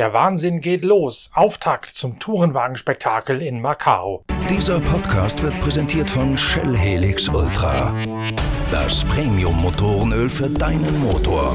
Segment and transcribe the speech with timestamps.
[0.00, 1.28] Der Wahnsinn geht los.
[1.34, 4.24] Auftakt zum Tourenwagenspektakel in Macau.
[4.48, 7.92] Dieser Podcast wird präsentiert von Shell Helix Ultra.
[8.70, 11.54] Das Premium-Motorenöl für deinen Motor.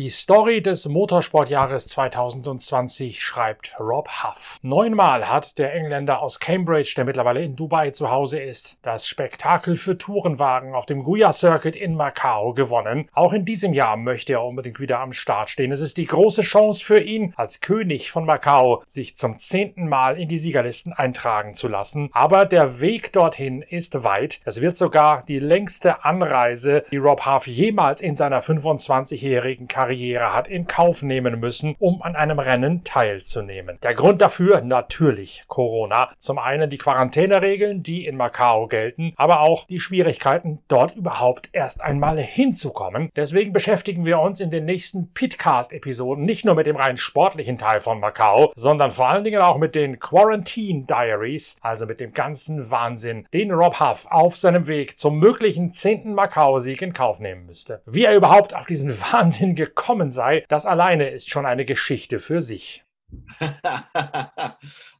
[0.00, 4.58] Die Story des Motorsportjahres 2020 schreibt Rob Huff.
[4.62, 9.76] Neunmal hat der Engländer aus Cambridge, der mittlerweile in Dubai zu Hause ist, das Spektakel
[9.76, 13.10] für Tourenwagen auf dem Guya Circuit in Macau gewonnen.
[13.12, 15.70] Auch in diesem Jahr möchte er unbedingt wieder am Start stehen.
[15.70, 20.18] Es ist die große Chance für ihn, als König von Macau sich zum zehnten Mal
[20.18, 22.08] in die Siegerlisten eintragen zu lassen.
[22.12, 24.40] Aber der Weg dorthin ist weit.
[24.46, 30.32] Es wird sogar die längste Anreise, die Rob Huff jemals in seiner 25-jährigen Karriere Karriere
[30.32, 33.78] hat in Kauf nehmen müssen, um an einem Rennen teilzunehmen.
[33.82, 36.12] Der Grund dafür natürlich Corona.
[36.16, 41.82] Zum einen die Quarantäneregeln, die in Macau gelten, aber auch die Schwierigkeiten, dort überhaupt erst
[41.82, 43.10] einmal hinzukommen.
[43.16, 47.80] Deswegen beschäftigen wir uns in den nächsten Pitcast-Episoden nicht nur mit dem rein sportlichen Teil
[47.80, 52.70] von Macau, sondern vor allen Dingen auch mit den Quarantine Diaries, also mit dem ganzen
[52.70, 56.14] Wahnsinn, den Rob Huff auf seinem Weg zum möglichen 10.
[56.14, 57.82] Macau-Sieg in Kauf nehmen müsste.
[57.86, 62.18] Wie er überhaupt auf diesen Wahnsinn gekommen gekommen sei, das alleine ist schon eine Geschichte
[62.18, 62.84] für sich.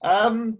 [0.01, 0.59] um,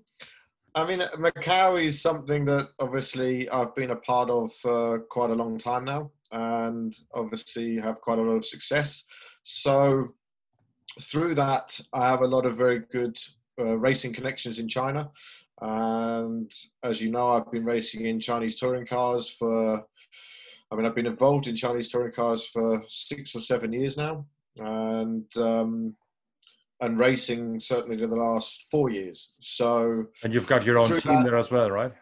[0.75, 5.35] I mean, Macau is something that obviously I've been a part of for quite a
[5.35, 9.05] long time now, and obviously have quite a lot of success.
[9.43, 10.15] So
[11.01, 13.19] through that, I have a lot of very good
[13.59, 15.11] uh, racing connections in China.
[15.63, 16.53] And
[16.85, 19.85] as you know, I've been racing in Chinese touring cars for
[20.71, 24.25] I mean, I've been involved in Chinese touring cars for six or seven years now,
[24.57, 25.97] and um,
[26.81, 29.31] and racing certainly to the last four years.
[29.41, 31.93] So, and you've got your own team that, there as well, right?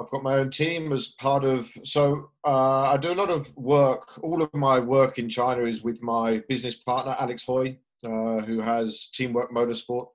[0.00, 1.70] I've got my own team as part of.
[1.84, 4.18] So uh, I do a lot of work.
[4.24, 8.62] All of my work in China is with my business partner Alex Hoy, uh, who
[8.62, 10.06] has Teamwork Motorsport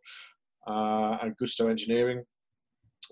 [0.67, 2.23] uh, and Gusto Engineering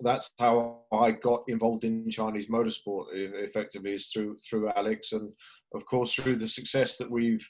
[0.00, 3.06] that's how I got involved in Chinese motorsport.
[3.12, 5.32] Effectively, is through through Alex, and
[5.74, 7.46] of course through the success that we've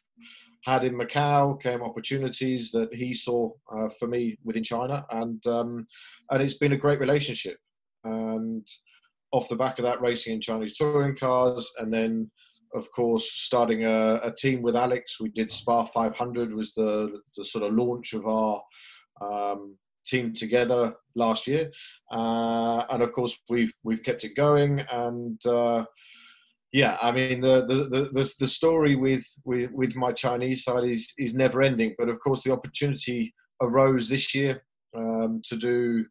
[0.65, 5.87] had in Macau came opportunities that he saw uh, for me within China, and um,
[6.31, 7.59] and it's been a great relationship.
[8.05, 8.67] And
[9.33, 12.31] off the back of that, racing in Chinese touring cars, and then
[12.75, 15.21] of course starting a, a team with Alex.
[15.21, 18.63] We did Spa 500 was the the sort of launch of our
[19.21, 21.71] um, team together last year,
[22.13, 24.81] uh, and of course we've we've kept it going.
[24.91, 25.85] And uh,
[26.73, 31.13] yeah, I mean the, the the the story with with with my Chinese side is
[31.19, 31.95] is never ending.
[31.99, 34.63] But of course the opportunity arose this year
[34.97, 36.05] um, to do.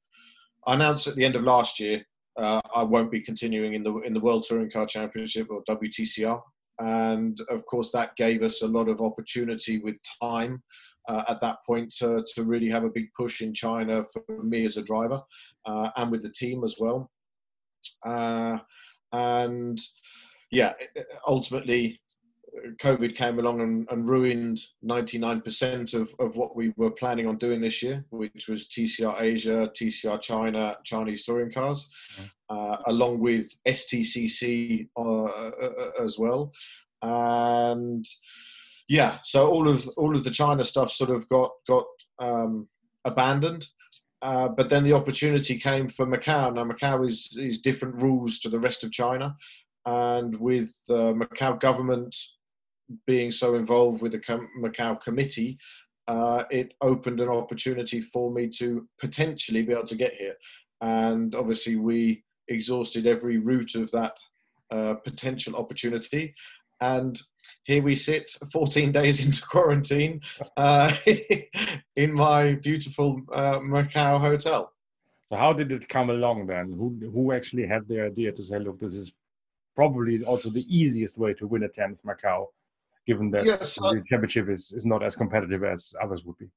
[0.65, 2.03] I announced at the end of last year
[2.37, 6.41] uh, I won't be continuing in the in the World Touring Car Championship or WTCR,
[6.83, 10.61] and of course that gave us a lot of opportunity with time
[11.07, 14.65] uh, at that point to, to really have a big push in China for me
[14.65, 15.19] as a driver
[15.65, 17.09] uh, and with the team as well.
[18.05, 18.57] Uh,
[19.13, 19.79] and
[20.51, 20.73] yeah,
[21.27, 21.99] ultimately,
[22.77, 27.61] COVID came along and, and ruined 99% of, of what we were planning on doing
[27.61, 31.87] this year, which was TCR Asia, TCR China, Chinese touring cars,
[32.49, 36.51] uh, along with STCC uh, uh, as well.
[37.01, 38.05] And
[38.87, 41.85] yeah, so all of all of the China stuff sort of got got
[42.19, 42.67] um,
[43.05, 43.67] abandoned.
[44.21, 46.53] Uh, but then the opportunity came for Macau.
[46.53, 49.35] Now Macau is is different rules to the rest of China,
[49.85, 52.15] and with the Macau government
[53.05, 54.19] being so involved with the
[54.59, 55.57] Macau committee,
[56.07, 60.35] uh, it opened an opportunity for me to potentially be able to get here.
[60.81, 64.17] And obviously, we exhausted every route of that
[64.71, 66.33] uh, potential opportunity.
[66.81, 67.19] And
[67.63, 70.21] here we sit 14 days into quarantine
[70.57, 70.93] uh,
[71.95, 74.71] in my beautiful uh, Macau hotel.
[75.27, 76.73] So how did it come along then?
[76.73, 79.13] Who who actually had the idea to say, look, this is
[79.75, 82.47] probably also the easiest way to win a 10th Macau,
[83.05, 86.47] given that yes, the championship is, is not as competitive as others would be?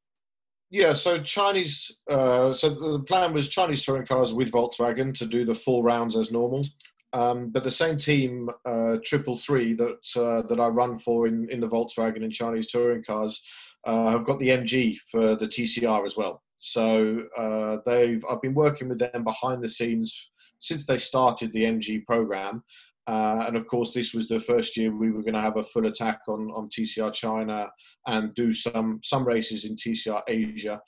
[0.71, 5.45] Yeah, so Chinese, uh, so the plan was Chinese touring cars with Volkswagen to do
[5.45, 6.65] the four rounds as normal.
[7.13, 11.49] Um, but the same team, uh, Triple Three, that uh, that I run for in,
[11.51, 13.41] in the Volkswagen and Chinese touring cars,
[13.87, 16.43] uh, have got the MG for the TCR as well.
[16.57, 21.65] So uh, they've I've been working with them behind the scenes since they started the
[21.65, 22.65] MG program.
[23.07, 25.65] Uh, and of course, this was the first year we were going to have a
[25.65, 27.69] full attack on, on TCR China
[28.07, 30.81] and do some some races in TCR Asia.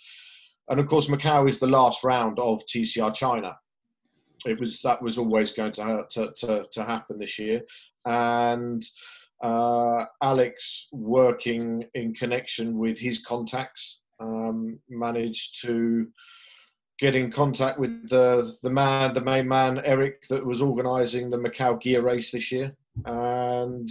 [0.68, 3.56] And of course, Macau is the last round of TCR China
[4.46, 7.62] it was that was always going to, to, to, to happen this year.
[8.04, 8.82] And
[9.42, 16.08] uh, Alex, working in connection with his contacts, um, managed to
[16.98, 21.38] get in contact with the the man, the main man, Eric, that was organising the
[21.38, 22.72] Macau Guia Race this year,
[23.06, 23.90] and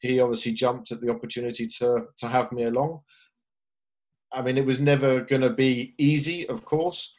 [0.00, 3.00] he obviously jumped at the opportunity to to have me along.
[4.32, 7.14] I mean, it was never going to be easy, of course,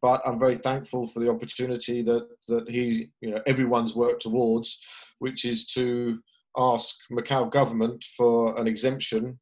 [0.00, 4.78] but I'm very thankful for the opportunity that that he, you know, everyone's worked towards,
[5.18, 6.20] which is to
[6.56, 9.38] ask Macau government for an exemption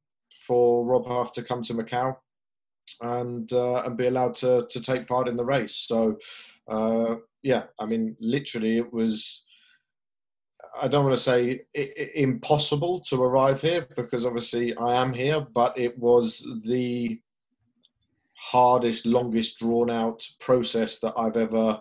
[0.47, 2.17] for Rob Huff to come to Macau
[3.01, 5.75] and uh, and be allowed to to take part in the race.
[5.75, 6.19] So
[6.69, 9.43] uh, yeah, I mean, literally, it was.
[10.81, 11.63] I don't want to say
[12.15, 17.21] impossible to arrive here because obviously I am here, but it was the
[18.37, 21.81] hardest, longest drawn out process that I've ever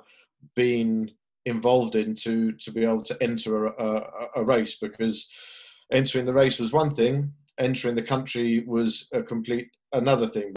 [0.55, 1.11] been
[1.45, 5.27] involved in to to be able to enter a, a, a race because
[5.91, 9.69] entering the race was one thing, entering the country was a complete.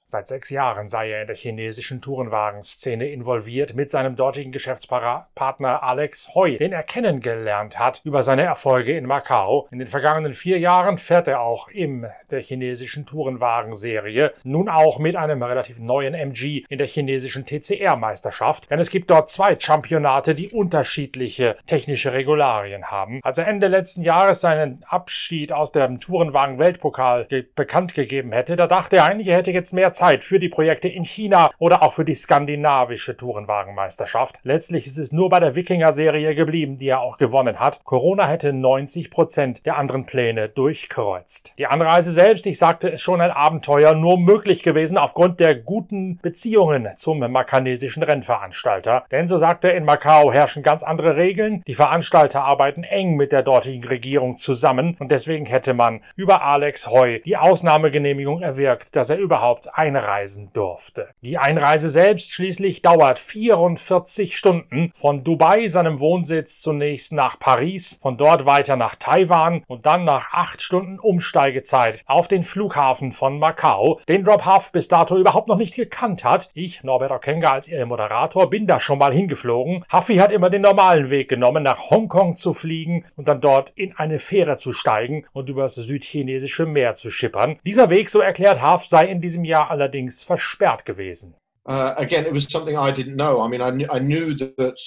[0.04, 6.34] Seit sechs Jahren sei er in der chinesischen Tourenwagenszene involviert mit seinem dortigen Geschäftspartner Alex
[6.34, 9.68] Hoi, den er kennengelernt hat über seine Erfolge in Macau.
[9.70, 15.16] In den vergangenen vier Jahren fährt er auch in der chinesischen Tourenwagenserie, nun auch mit
[15.16, 20.50] einem relativ neuen MG in der chinesischen TCR-Meisterschaft, denn es gibt dort zwei Championate, die
[20.50, 23.20] unterschiedliche technische Regularien haben.
[23.22, 28.96] Als er Ende letzten Jahres seinen Abschied aus dem Tourenwagen-Weltpokal bekannt gegeben hätte, da dachte
[28.96, 32.04] er eigentlich, er hätte jetzt mehr Zeit für die Projekte in China oder auch für
[32.04, 34.38] die skandinavische Tourenwagenmeisterschaft.
[34.42, 37.80] Letztlich ist es nur bei der Wikinger-Serie geblieben, die er auch gewonnen hat.
[37.84, 41.52] Corona hätte 90 Prozent der anderen Pläne durchkreuzt.
[41.58, 46.18] Die Anreise selbst, ich sagte es schon, ein Abenteuer, nur möglich gewesen aufgrund der guten
[46.22, 49.04] Beziehungen zum makanesischen Rennveranstalter.
[49.10, 51.62] Denn so sagte er, in Macau herrschen ganz andere Regeln.
[51.66, 56.88] Die Veranstalter arbeiten eng mit der dortigen Regierung zusammen und deswegen hätte man über Alex
[56.88, 61.08] Heu die Ausnahmegenehmigung erwirkt, dass er überhaupt ein einreisen durfte.
[61.20, 68.16] Die Einreise selbst schließlich dauert 44 Stunden von Dubai, seinem Wohnsitz, zunächst nach Paris, von
[68.16, 74.00] dort weiter nach Taiwan und dann nach acht Stunden Umsteigezeit auf den Flughafen von Macau,
[74.08, 76.48] den Rob Huff bis dato überhaupt noch nicht gekannt hat.
[76.54, 79.84] Ich, Norbert Okenga als ihr Moderator, bin da schon mal hingeflogen.
[79.92, 83.96] Huffy hat immer den normalen Weg genommen, nach Hongkong zu fliegen und dann dort in
[83.96, 87.58] eine Fähre zu steigen und übers südchinesische Meer zu schippern.
[87.66, 91.34] Dieser Weg, so erklärt Huff, sei in diesem Jahr allerdings versperrt gewesen.
[91.64, 93.40] Uh, again, it was something I didn't know.
[93.40, 94.80] I mean, I, kn- I knew that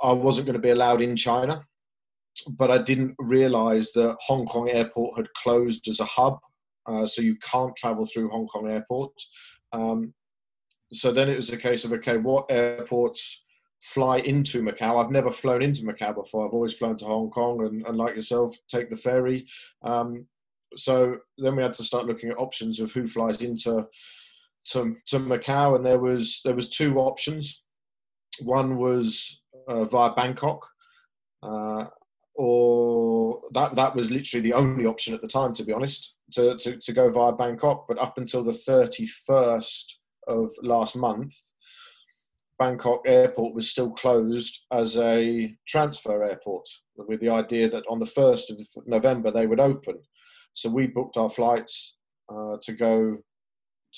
[0.00, 1.64] I wasn't going to be allowed in China,
[2.50, 6.38] but I didn't realize that Hong Kong airport had closed as a hub,
[6.86, 9.12] uh, so you can't travel through Hong Kong airport.
[9.72, 10.14] Um,
[10.92, 13.42] so then it was a case of okay, what airports
[13.80, 15.04] fly into Macau?
[15.04, 16.46] I've never flown into Macau before.
[16.46, 19.46] I've always flown to Hong Kong, and, and like yourself, take the ferry.
[19.82, 20.26] Um,
[20.76, 23.86] so then we had to start looking at options of who flies into
[24.66, 27.62] to, to Macau, and there was there was two options.
[28.40, 30.66] One was uh, via Bangkok,
[31.42, 31.84] uh,
[32.34, 36.56] or that that was literally the only option at the time, to be honest, to,
[36.58, 37.86] to, to go via Bangkok.
[37.88, 41.34] But up until the thirty first of last month,
[42.58, 48.06] Bangkok airport was still closed as a transfer airport, with the idea that on the
[48.06, 49.98] first of November they would open.
[50.58, 51.94] So we booked our flights
[52.28, 53.18] uh, to go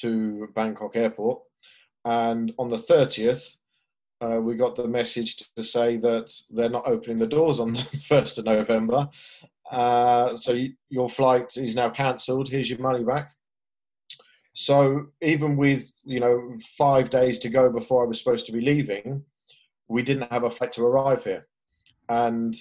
[0.03, 1.41] to Bangkok airport.
[2.05, 3.57] And on the 30th,
[4.21, 7.79] uh, we got the message to say that they're not opening the doors on the
[8.11, 9.09] 1st of November.
[9.73, 12.51] Uh, so you, your flight is now cancelled.
[12.51, 13.31] Here's your money back.
[14.53, 18.61] So even with you know five days to go before I was supposed to be
[18.61, 19.25] leaving,
[19.89, 21.47] we didn't have a flight to arrive here,
[22.11, 22.55] and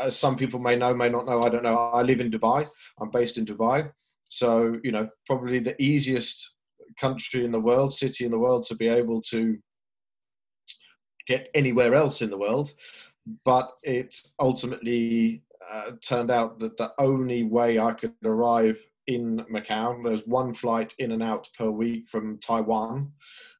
[0.00, 1.76] as some people may know, may not know, I don't know.
[1.76, 2.68] I live in Dubai.
[3.00, 3.90] I'm based in Dubai.
[4.28, 6.52] So, you know, probably the easiest
[6.98, 9.58] country in the world, city in the world to be able to
[11.26, 12.72] get anywhere else in the world.
[13.44, 20.02] But it ultimately uh, turned out that the only way I could arrive in Macau,
[20.02, 23.12] there's one flight in and out per week from Taiwan.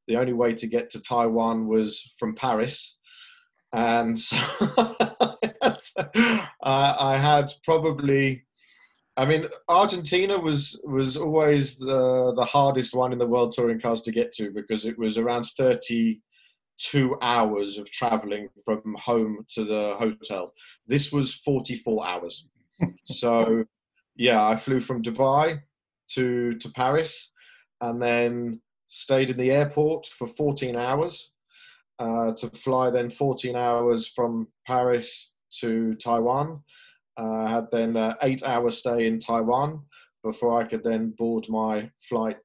[0.07, 2.99] The only way to get to Taiwan was from Paris.
[3.73, 4.37] And so
[6.63, 8.45] I had probably.
[9.17, 14.03] I mean, Argentina was was always the the hardest one in the world touring cars
[14.03, 16.21] to get to because it was around thirty
[16.79, 20.53] two hours of traveling from home to the hotel.
[20.87, 22.49] This was forty four hours.
[23.05, 23.65] so,
[24.17, 25.61] yeah, I flew from Dubai
[26.15, 27.31] to to Paris,
[27.81, 31.33] and then stayed in the airport for fourteen hours.
[32.01, 36.63] Uh, to fly then 14 hours from Paris to Taiwan,
[37.19, 39.83] Uh, I had then an eight hour stay in Taiwan
[40.23, 42.37] before I could then board my flight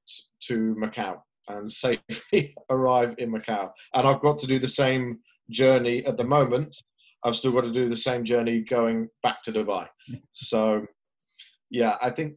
[0.47, 3.71] to Macau and safely arrive in Macau.
[3.93, 5.19] And I've got to do the same
[5.49, 6.75] journey at the moment.
[7.23, 9.87] I've still got to do the same journey going back to Dubai.
[10.33, 10.85] So,
[11.69, 12.35] yeah, I think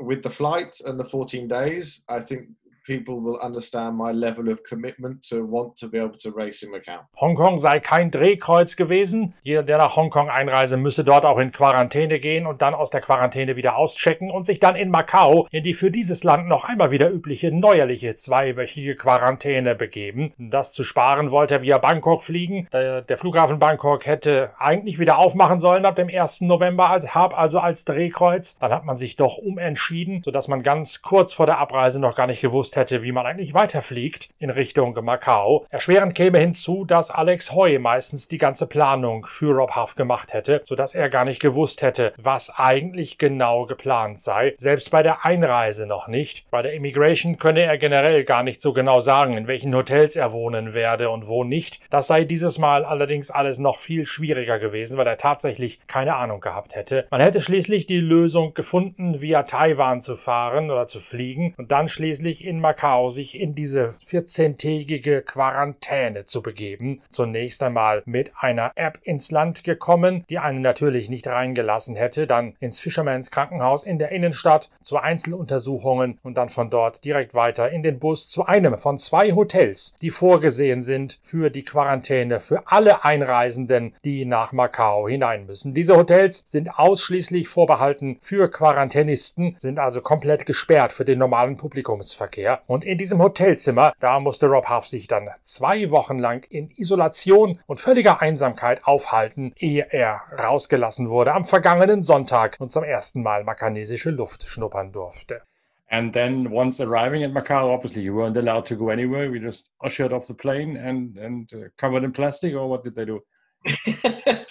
[0.00, 2.48] with the flight and the 14 days, I think
[2.86, 6.70] people will understand my level of commitment to want to be able to race in
[6.70, 7.00] Macau.
[7.20, 9.34] Hongkong sei kein Drehkreuz gewesen.
[9.42, 13.00] Jeder, der nach Hongkong einreise, müsse dort auch in Quarantäne gehen und dann aus der
[13.00, 16.90] Quarantäne wieder auschecken und sich dann in Macau in die für dieses Land noch einmal
[16.90, 20.32] wieder übliche neuerliche zweiwöchige Quarantäne begeben.
[20.38, 22.68] Das zu sparen wollte er via Bangkok fliegen.
[22.72, 26.42] Der Flughafen Bangkok hätte eigentlich wieder aufmachen sollen ab dem 1.
[26.42, 28.56] November als Hub, also als Drehkreuz.
[28.58, 32.26] Dann hat man sich doch umentschieden, sodass man ganz kurz vor der Abreise noch gar
[32.26, 35.66] nicht gewusst hätte, wie man eigentlich weiterfliegt in Richtung Macau.
[35.70, 40.62] Erschwerend käme hinzu, dass Alex Hoy meistens die ganze Planung für Rob Huff gemacht hätte,
[40.64, 44.54] sodass er gar nicht gewusst hätte, was eigentlich genau geplant sei.
[44.58, 46.48] Selbst bei der Einreise noch nicht.
[46.50, 50.32] Bei der Immigration könne er generell gar nicht so genau sagen, in welchen Hotels er
[50.32, 51.80] wohnen werde und wo nicht.
[51.90, 56.40] Das sei dieses Mal allerdings alles noch viel schwieriger gewesen, weil er tatsächlich keine Ahnung
[56.40, 57.06] gehabt hätte.
[57.10, 61.88] Man hätte schließlich die Lösung gefunden, via Taiwan zu fahren oder zu fliegen und dann
[61.88, 66.98] schließlich in Macau sich in diese 14-tägige Quarantäne zu begeben.
[67.08, 72.56] Zunächst einmal mit einer App ins Land gekommen, die einen natürlich nicht reingelassen hätte, dann
[72.58, 77.84] ins Fishermans Krankenhaus in der Innenstadt zu Einzeluntersuchungen und dann von dort direkt weiter in
[77.84, 83.04] den Bus zu einem von zwei Hotels, die vorgesehen sind für die Quarantäne für alle
[83.04, 85.72] Einreisenden, die nach Macau hinein müssen.
[85.72, 92.55] Diese Hotels sind ausschließlich vorbehalten für Quarantänisten, sind also komplett gesperrt für den normalen Publikumsverkehr.
[92.66, 97.58] Und in diesem Hotelzimmer, da musste Rob Huff sich dann zwei Wochen lang in Isolation
[97.66, 103.44] und völliger Einsamkeit aufhalten, ehe er rausgelassen wurde am vergangenen Sonntag und zum ersten Mal
[103.44, 105.42] makanesische Luft schnuppern durfte.
[105.88, 109.30] And then once arriving at Macau, obviously you weren't allowed to go anywhere.
[109.30, 112.96] We just ushered off the plane and and uh, covered in plastic, or what did
[112.96, 113.22] they do?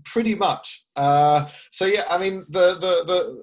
[0.04, 0.84] Pretty much.
[0.96, 3.42] Uh, so yeah, I mean the the the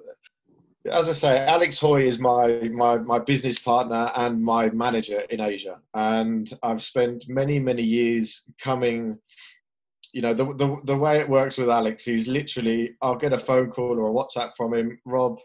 [0.91, 5.39] as I say, Alex Hoy is my, my, my business partner and my manager in
[5.39, 5.79] Asia.
[5.93, 9.17] And I've spent many, many years coming,
[10.13, 13.39] you know, the, the, the way it works with Alex is literally I'll get a
[13.39, 15.39] phone call or a WhatsApp from him, Rob,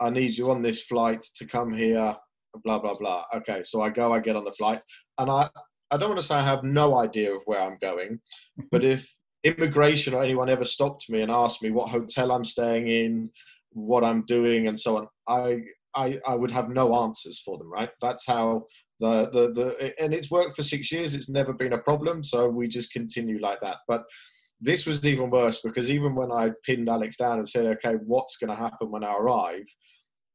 [0.00, 2.16] I need you on this flight to come here,
[2.64, 3.24] blah, blah, blah.
[3.36, 4.84] Okay, so I go, I get on the flight.
[5.18, 5.48] And I,
[5.90, 8.20] I don't want to say I have no idea of where I'm going,
[8.70, 9.12] but if
[9.44, 13.30] immigration or anyone ever stopped me and asked me what hotel I'm staying in,
[13.78, 15.60] what I'm doing and so on, I,
[15.94, 17.90] I, I would have no answers for them, right?
[18.00, 18.66] That's how
[19.00, 21.14] the, the, the, and it's worked for six years.
[21.14, 22.22] It's never been a problem.
[22.24, 23.76] So we just continue like that.
[23.86, 24.04] But
[24.60, 28.36] this was even worse because even when I pinned Alex down and said, okay, what's
[28.36, 29.64] going to happen when I arrive?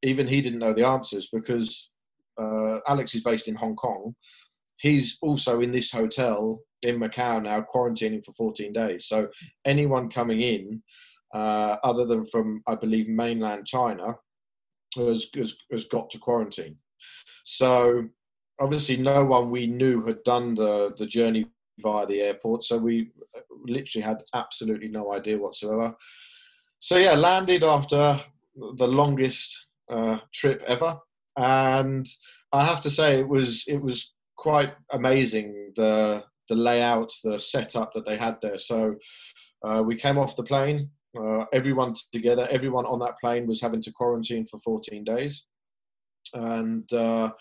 [0.01, 1.89] Even he didn't know the answers because
[2.39, 4.15] uh, Alex is based in Hong Kong.
[4.77, 9.07] He's also in this hotel in Macau now, quarantining for 14 days.
[9.07, 9.27] So
[9.65, 10.81] anyone coming in,
[11.33, 14.15] uh, other than from, I believe, mainland China,
[14.95, 16.77] has, has, has got to quarantine.
[17.43, 18.07] So
[18.59, 21.45] obviously, no one we knew had done the, the journey
[21.79, 22.63] via the airport.
[22.63, 23.11] So we
[23.65, 25.95] literally had absolutely no idea whatsoever.
[26.79, 28.19] So yeah, landed after
[28.55, 30.97] the longest uh, trip ever,
[31.37, 32.05] and
[32.51, 37.93] I have to say it was it was quite amazing the the layout, the setup
[37.93, 38.59] that they had there.
[38.59, 38.95] So
[39.63, 40.77] uh, we came off the plane,
[41.20, 45.46] uh, everyone together, everyone on that plane was having to quarantine for 14 days,
[46.34, 47.32] and uh,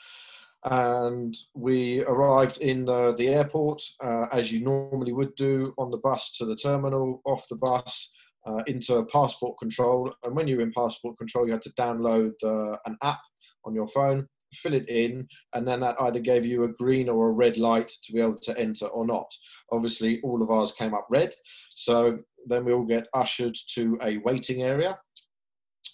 [0.65, 5.97] and we arrived in the, the airport uh, as you normally would do on the
[5.99, 8.11] bus to the terminal, off the bus.
[8.45, 12.77] Uh, into passport control, and when you're in passport control, you had to download uh,
[12.87, 13.21] an app
[13.65, 17.29] on your phone, fill it in, and then that either gave you a green or
[17.29, 19.31] a red light to be able to enter or not.
[19.71, 21.33] Obviously, all of ours came up red,
[21.71, 24.99] so then we all get ushered to a waiting area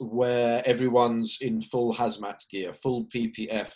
[0.01, 3.71] where everyone's in full hazmat gear, full PPE.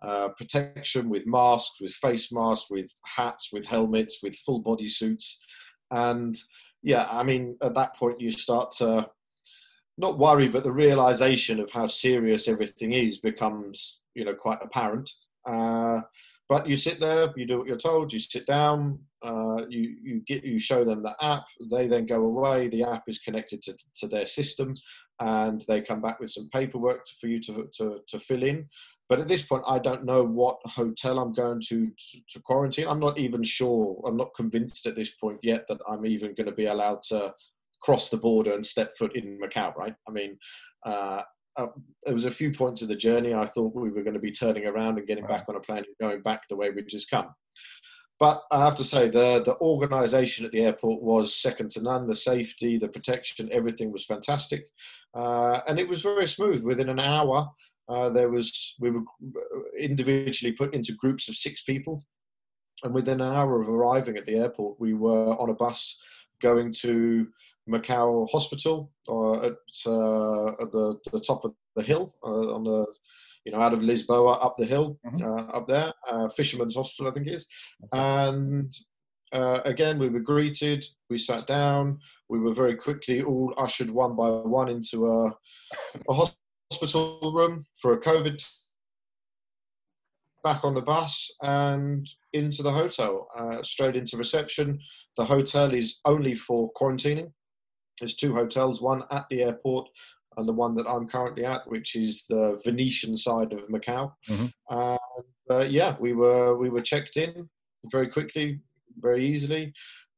[0.00, 5.40] Uh, protection with masks, with face masks, with hats, with helmets, with full body suits.
[5.90, 6.38] And
[6.82, 9.08] yeah, I mean, at that point, you start to
[9.98, 15.10] not worry, but the realization of how serious everything is becomes, you know, quite apparent.
[15.44, 16.00] Uh,
[16.48, 20.22] but you sit there, you do what you're told, you sit down, uh, you you
[20.26, 21.44] get you show them the app.
[21.70, 22.68] They then go away.
[22.68, 24.72] The app is connected to, to their system,
[25.20, 28.66] and they come back with some paperwork for you to, to to fill in.
[29.08, 32.86] But at this point, I don't know what hotel I'm going to, to, to quarantine.
[32.86, 34.00] I'm not even sure.
[34.06, 37.34] I'm not convinced at this point yet that I'm even going to be allowed to
[37.80, 39.94] cross the border and step foot in Macau, right?
[40.08, 40.38] I mean,
[40.84, 41.22] uh,
[41.56, 41.66] uh,
[42.04, 44.30] there was a few points of the journey I thought we were going to be
[44.30, 47.10] turning around and getting back on a plane and going back the way we'd just
[47.10, 47.28] come.
[48.20, 52.06] But I have to say, the the organisation at the airport was second to none.
[52.06, 54.64] The safety, the protection, everything was fantastic,
[55.16, 56.64] uh, and it was very smooth.
[56.64, 57.48] Within an hour,
[57.88, 59.02] uh, there was we were
[59.78, 62.02] individually put into groups of six people,
[62.82, 65.96] and within an hour of arriving at the airport, we were on a bus
[66.42, 67.26] going to
[67.68, 69.52] Macau Hospital or at,
[69.86, 72.86] uh, at the, the top of the hill uh, on the
[73.44, 75.22] you know out of Lisboa up the hill mm-hmm.
[75.24, 77.46] uh, up there, uh, Fisherman's Hospital I think it is,
[77.92, 78.72] and
[79.32, 80.84] uh, again we were greeted.
[81.10, 81.98] We sat down.
[82.28, 85.34] We were very quickly all ushered one by one into a,
[86.08, 86.28] a
[86.70, 88.42] hospital room for a COVID
[90.44, 94.78] back on the bus and into the hotel, uh, straight into reception.
[95.16, 97.32] The hotel is only for quarantining.
[97.98, 99.88] There's two hotels, one at the airport
[100.36, 104.12] and the one that I'm currently at, which is the Venetian side of Macau.
[104.28, 104.46] Mm-hmm.
[104.70, 104.98] And
[105.50, 107.48] uh, yeah, we were we were checked in
[107.86, 108.60] very quickly,
[108.98, 109.72] very easily,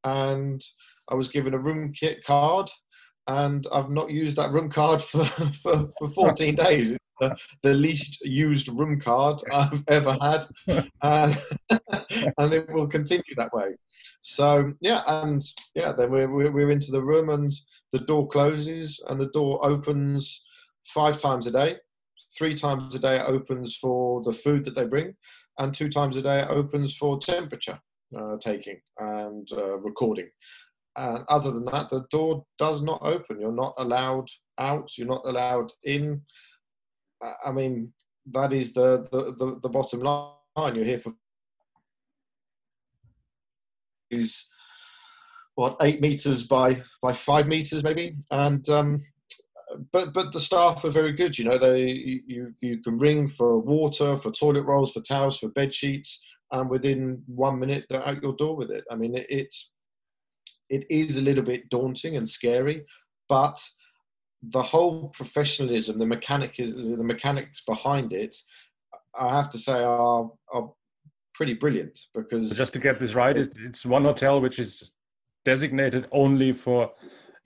[0.04, 0.62] and
[1.08, 2.70] I was given a room kit card,
[3.28, 8.20] and I've not used that room card for for, for 14 days the, the, least
[8.22, 10.46] used room card I've ever had,
[11.02, 11.34] uh,
[12.38, 13.74] and it will continue that way.
[14.22, 15.42] So yeah, and
[15.74, 17.52] yeah, then we're, we're into the room, and
[17.92, 20.44] the door closes, and the door opens
[20.84, 21.76] five times a day.
[22.36, 25.14] Three times a day it opens for the food that they bring,
[25.58, 27.78] and two times a day it opens for temperature
[28.16, 30.28] uh, taking and uh, recording.
[30.96, 33.40] And other than that, the door does not open.
[33.40, 34.90] You're not allowed out.
[34.96, 36.20] You're not allowed in.
[37.44, 37.92] I mean,
[38.32, 40.74] that is the, the, the, the bottom line.
[40.74, 41.12] You're here for
[44.10, 44.46] is
[45.54, 49.04] what eight meters by by five meters maybe, and um,
[49.92, 51.38] but but the staff are very good.
[51.38, 51.86] You know, they
[52.26, 56.68] you you can ring for water, for toilet rolls, for towels, for bed sheets, and
[56.68, 58.84] within one minute they're out your door with it.
[58.90, 59.72] I mean, it, it's
[60.68, 62.84] it is a little bit daunting and scary,
[63.28, 63.62] but
[64.42, 68.34] the whole professionalism, the mechanic is the mechanics behind it.
[69.18, 70.72] I have to say are are
[71.34, 74.92] pretty brilliant because just to get this right, it's one hotel which is
[75.44, 76.90] designated only for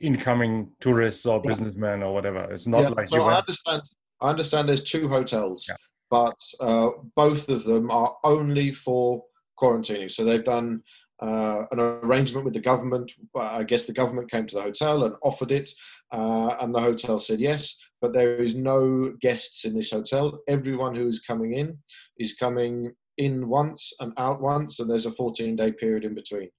[0.01, 2.51] incoming tourists or businessmen or whatever.
[2.53, 2.89] It's not yeah.
[2.91, 3.83] like so I understand.
[4.21, 4.69] I understand.
[4.69, 5.77] There's two hotels, yeah.
[6.11, 9.23] but uh, both of them are only for
[9.61, 10.11] quarantining.
[10.11, 10.83] So they've done
[11.23, 13.13] uh, an arrangement with the government.
[13.39, 15.71] I guess the government came to the hotel and offered it,
[16.13, 17.77] uh, and the hotel said yes.
[18.01, 20.41] But there is no guests in this hotel.
[20.49, 21.79] Everyone who is coming in
[22.19, 26.51] is coming in once and out once, and there's a 14 day period in between.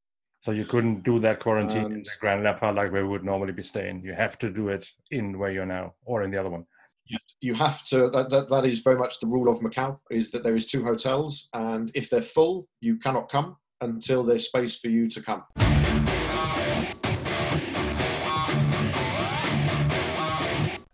[0.42, 3.24] So you couldn't do that quarantine and, in the Grand Lapa like where we would
[3.24, 4.04] normally be staying.
[4.04, 6.66] You have to do it in where you're now or in the other one.
[7.42, 8.10] You have to.
[8.10, 10.00] That, that, that is very much the rule of Macau.
[10.10, 14.46] Is that there is two hotels, and if they're full, you cannot come until there's
[14.46, 15.44] space for you to come.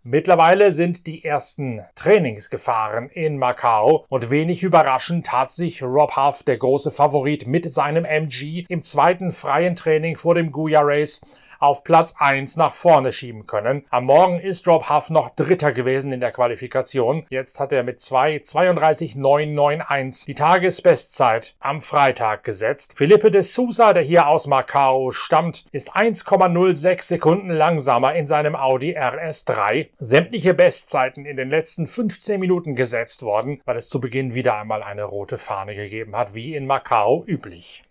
[0.04, 6.58] Mittlerweile sind die ersten Trainingsgefahren in Macau und wenig überraschend hat sich Rob Huff, der
[6.58, 11.22] große Favorit, mit seinem MG im zweiten freien Training vor dem Guya Race
[11.62, 13.84] auf Platz 1 nach vorne schieben können.
[13.90, 17.24] Am Morgen ist Rob Huff noch Dritter gewesen in der Qualifikation.
[17.30, 22.98] Jetzt hat er mit 2.32.991 die Tagesbestzeit am Freitag gesetzt.
[22.98, 28.98] Felipe de Sousa, der hier aus Macau stammt, ist 1,06 Sekunden langsamer in seinem Audi
[28.98, 29.90] RS3.
[30.00, 34.82] Sämtliche Bestzeiten in den letzten 15 Minuten gesetzt worden, weil es zu Beginn wieder einmal
[34.82, 37.84] eine rote Fahne gegeben hat, wie in Macau üblich.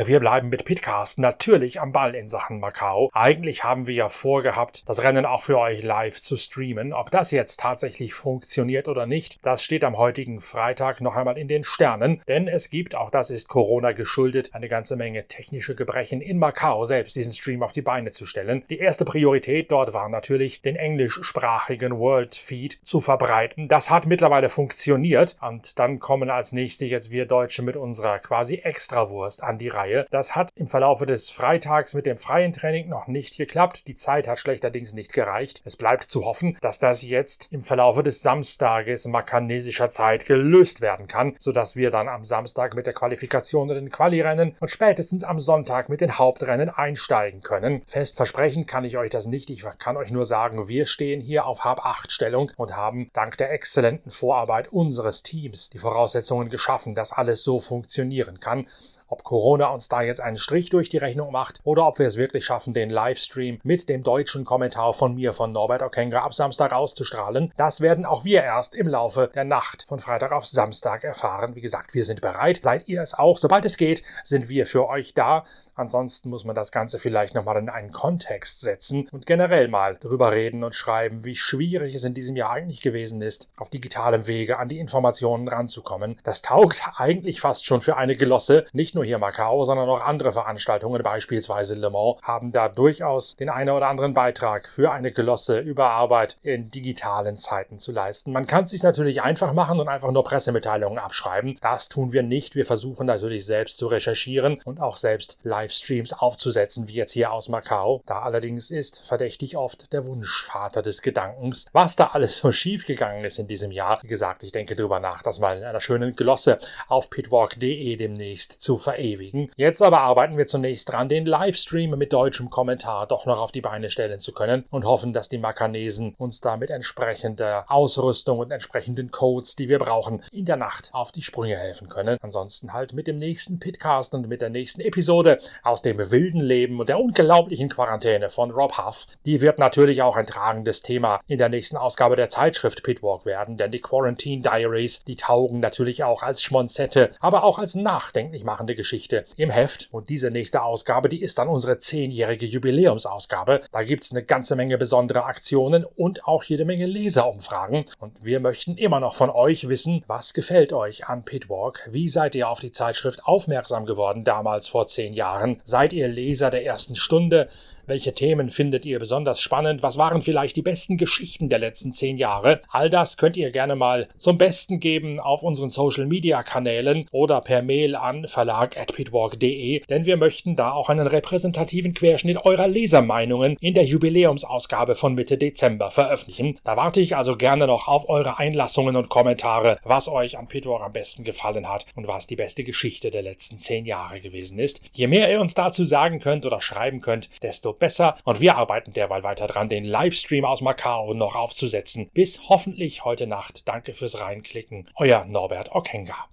[0.00, 3.10] Wir bleiben mit Pitcast natürlich am Ball in Sachen Macau.
[3.12, 6.92] Eigentlich haben wir ja vorgehabt, das Rennen auch für euch live zu streamen.
[6.92, 11.48] Ob das jetzt tatsächlich funktioniert oder nicht, das steht am heutigen Freitag noch einmal in
[11.48, 16.20] den Sternen, denn es gibt, auch das ist Corona geschuldet, eine ganze Menge technische Gebrechen
[16.20, 18.62] in Macau selbst diesen Stream auf die Beine zu stellen.
[18.70, 23.66] Die erste Priorität dort war natürlich, den englischsprachigen World Feed zu verbreiten.
[23.66, 28.58] Das hat mittlerweile funktioniert und dann kommen als nächste jetzt wir Deutsche mit unserer quasi
[28.58, 29.87] Extrawurst an die Reihe.
[29.88, 30.04] Reihe.
[30.10, 33.86] Das hat im Verlaufe des Freitags mit dem freien Training noch nicht geklappt.
[33.86, 35.62] Die Zeit hat schlechterdings nicht gereicht.
[35.64, 41.08] Es bleibt zu hoffen, dass das jetzt im Verlaufe des Samstages makanesischer Zeit gelöst werden
[41.08, 45.38] kann, sodass wir dann am Samstag mit der Qualifikation und den Qualirennen und spätestens am
[45.38, 47.82] Sonntag mit den Hauptrennen einsteigen können.
[47.86, 49.50] Fest versprechen kann ich euch das nicht.
[49.50, 54.10] Ich kann euch nur sagen, wir stehen hier auf Hab-8-Stellung und haben dank der exzellenten
[54.10, 58.66] Vorarbeit unseres Teams die Voraussetzungen geschaffen, dass alles so funktionieren kann.
[59.08, 62.16] Ob Corona uns da jetzt einen Strich durch die Rechnung macht oder ob wir es
[62.16, 66.72] wirklich schaffen, den Livestream mit dem deutschen Kommentar von mir, von Norbert Okenga, ab Samstag
[66.72, 67.52] auszustrahlen.
[67.56, 71.54] Das werden auch wir erst im Laufe der Nacht von Freitag auf Samstag erfahren.
[71.56, 72.60] Wie gesagt, wir sind bereit.
[72.62, 73.36] Seid ihr es auch?
[73.36, 75.44] Sobald es geht, sind wir für euch da.
[75.78, 80.32] Ansonsten muss man das Ganze vielleicht nochmal in einen Kontext setzen und generell mal drüber
[80.32, 84.58] reden und schreiben, wie schwierig es in diesem Jahr eigentlich gewesen ist, auf digitalem Wege
[84.58, 86.18] an die Informationen ranzukommen.
[86.24, 88.64] Das taugt eigentlich fast schon für eine Gelosse.
[88.72, 93.48] Nicht nur hier Macau, sondern auch andere Veranstaltungen, beispielsweise Le Mans, haben da durchaus den
[93.48, 98.32] einen oder anderen Beitrag für eine Gelosse über Arbeit in digitalen Zeiten zu leisten.
[98.32, 101.56] Man kann es sich natürlich einfach machen und einfach nur Pressemitteilungen abschreiben.
[101.60, 102.56] Das tun wir nicht.
[102.56, 107.30] Wir versuchen natürlich selbst zu recherchieren und auch selbst live Livestreams aufzusetzen, wie jetzt hier
[107.30, 108.02] aus Macau.
[108.06, 113.24] Da allerdings ist verdächtig oft der Wunschvater des Gedankens, was da alles so schief gegangen
[113.24, 113.98] ist in diesem Jahr.
[114.02, 118.52] Wie gesagt, ich denke drüber nach, das mal in einer schönen Glosse auf pitwalk.de demnächst
[118.62, 119.50] zu verewigen.
[119.56, 123.60] Jetzt aber arbeiten wir zunächst dran, den Livestream mit deutschem Kommentar doch noch auf die
[123.60, 128.50] Beine stellen zu können und hoffen, dass die Makanesen uns da mit entsprechender Ausrüstung und
[128.50, 132.16] entsprechenden Codes, die wir brauchen, in der Nacht auf die Sprünge helfen können.
[132.22, 136.80] Ansonsten halt mit dem nächsten Pitcast und mit der nächsten Episode aus dem wilden Leben
[136.80, 139.06] und der unglaublichen Quarantäne von Rob Huff.
[139.24, 143.56] Die wird natürlich auch ein tragendes Thema in der nächsten Ausgabe der Zeitschrift Pitwalk werden,
[143.56, 148.74] denn die Quarantine Diaries, die taugen natürlich auch als Schmonzette, aber auch als nachdenklich machende
[148.74, 149.88] Geschichte im Heft.
[149.92, 153.62] Und diese nächste Ausgabe, die ist dann unsere zehnjährige Jubiläumsausgabe.
[153.72, 157.84] Da gibt es eine ganze Menge besondere Aktionen und auch jede Menge Leserumfragen.
[157.98, 161.88] Und wir möchten immer noch von euch wissen, was gefällt euch an Pitwalk?
[161.90, 165.47] Wie seid ihr auf die Zeitschrift aufmerksam geworden damals vor zehn Jahren?
[165.48, 167.48] Jahren seid ihr Leser der ersten Stunde?
[167.88, 169.82] Welche Themen findet ihr besonders spannend?
[169.82, 172.60] Was waren vielleicht die besten Geschichten der letzten zehn Jahre?
[172.68, 177.40] All das könnt ihr gerne mal zum Besten geben auf unseren Social Media Kanälen oder
[177.40, 183.72] per Mail an verlag.pitwalk.de, denn wir möchten da auch einen repräsentativen Querschnitt eurer Lesermeinungen in
[183.72, 186.58] der Jubiläumsausgabe von Mitte Dezember veröffentlichen.
[186.64, 190.82] Da warte ich also gerne noch auf eure Einlassungen und Kommentare, was euch an Pitwalk
[190.82, 194.82] am besten gefallen hat und was die beste Geschichte der letzten zehn Jahre gewesen ist.
[194.92, 198.16] Je mehr ihr uns dazu sagen könnt oder schreiben könnt, desto besser.
[198.24, 202.10] Und wir arbeiten derweil weiter dran, den Livestream aus Macau noch aufzusetzen.
[202.12, 203.68] Bis hoffentlich heute Nacht.
[203.68, 204.88] Danke fürs Reinklicken.
[204.96, 206.28] Euer Norbert Okenga.